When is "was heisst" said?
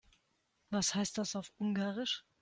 0.71-1.19